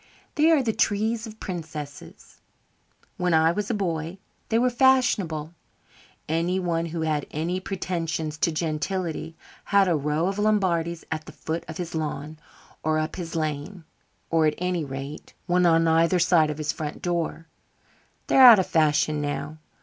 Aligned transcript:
"They 0.33 0.49
are 0.49 0.63
the 0.63 0.73
trees 0.73 1.27
of 1.27 1.39
princesses. 1.39 2.41
When 3.17 3.35
I 3.35 3.51
was 3.51 3.69
a 3.69 3.75
boy 3.75 4.17
they 4.49 4.57
were 4.57 4.71
fashionable. 4.71 5.53
Anyone 6.27 6.87
who 6.87 7.01
had 7.01 7.27
any 7.29 7.59
pretensions 7.59 8.35
to 8.39 8.51
gentility 8.51 9.35
had 9.65 9.87
a 9.87 9.95
row 9.95 10.25
of 10.27 10.39
Lombardies 10.39 11.05
at 11.11 11.27
the 11.27 11.31
foot 11.31 11.63
of 11.67 11.77
his 11.77 11.93
lawn 11.93 12.39
or 12.81 12.97
up 12.97 13.15
his 13.15 13.35
lane, 13.35 13.83
or 14.31 14.47
at 14.47 14.55
any 14.57 14.83
rate 14.83 15.35
one 15.45 15.67
on 15.67 15.87
either 15.87 16.17
side 16.17 16.49
of 16.49 16.57
his 16.57 16.71
front 16.71 17.03
door. 17.03 17.45
They're 18.25 18.41
out 18.41 18.57
of 18.57 18.65
fashion 18.65 19.21
now. 19.21 19.59